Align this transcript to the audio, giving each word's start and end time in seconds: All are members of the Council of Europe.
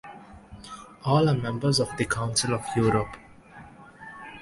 All 1.05 1.29
are 1.29 1.35
members 1.37 1.79
of 1.79 1.95
the 1.95 2.05
Council 2.05 2.55
of 2.55 2.65
Europe. 2.75 3.17